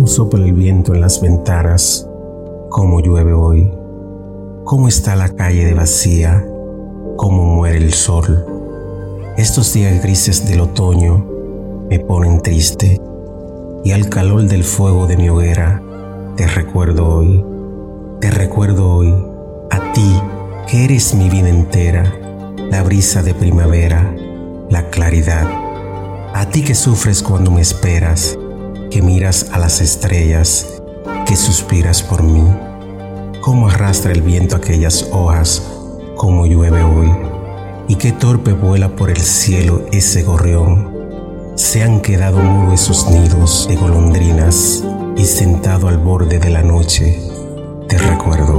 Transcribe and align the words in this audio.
cómo 0.00 0.08
sopla 0.08 0.46
el 0.46 0.54
viento 0.54 0.94
en 0.94 1.02
las 1.02 1.20
ventanas, 1.20 2.08
cómo 2.70 3.00
llueve 3.00 3.34
hoy, 3.34 3.70
cómo 4.64 4.88
está 4.88 5.14
la 5.14 5.28
calle 5.28 5.66
de 5.66 5.74
vacía, 5.74 6.42
cómo 7.18 7.44
muere 7.44 7.76
el 7.76 7.92
sol. 7.92 8.46
Estos 9.36 9.74
días 9.74 10.02
grises 10.02 10.48
del 10.48 10.62
otoño 10.62 11.26
me 11.90 11.98
ponen 11.98 12.40
triste 12.40 12.98
y 13.84 13.92
al 13.92 14.08
calor 14.08 14.44
del 14.44 14.64
fuego 14.64 15.06
de 15.06 15.18
mi 15.18 15.28
hoguera 15.28 15.82
te 16.34 16.46
recuerdo 16.46 17.06
hoy, 17.06 17.44
te 18.22 18.30
recuerdo 18.30 18.90
hoy, 18.90 19.14
a 19.70 19.92
ti 19.92 20.18
que 20.66 20.86
eres 20.86 21.14
mi 21.14 21.28
vida 21.28 21.50
entera, 21.50 22.10
la 22.70 22.82
brisa 22.82 23.22
de 23.22 23.34
primavera, 23.34 24.16
la 24.70 24.88
claridad, 24.88 25.46
a 26.32 26.46
ti 26.46 26.64
que 26.64 26.74
sufres 26.74 27.22
cuando 27.22 27.50
me 27.50 27.60
esperas, 27.60 28.38
que 28.90 29.02
miras 29.02 29.46
a 29.52 29.58
las 29.58 29.80
estrellas, 29.80 30.82
que 31.26 31.36
suspiras 31.36 32.02
por 32.02 32.22
mí. 32.22 32.44
Cómo 33.40 33.68
arrastra 33.68 34.12
el 34.12 34.20
viento 34.20 34.56
aquellas 34.56 35.08
hojas, 35.12 35.62
cómo 36.16 36.44
llueve 36.44 36.82
hoy, 36.82 37.10
y 37.88 37.94
qué 37.94 38.12
torpe 38.12 38.52
vuela 38.52 38.88
por 38.90 39.10
el 39.10 39.20
cielo 39.20 39.86
ese 39.92 40.22
gorrión. 40.24 41.54
Se 41.54 41.82
han 41.82 42.00
quedado 42.00 42.38
mudos 42.38 42.82
esos 42.82 43.10
nidos 43.10 43.66
de 43.68 43.76
golondrinas 43.76 44.84
y 45.16 45.24
sentado 45.24 45.88
al 45.88 45.98
borde 45.98 46.38
de 46.38 46.50
la 46.50 46.62
noche, 46.62 47.18
te 47.88 47.96
recuerdo. 47.96 48.49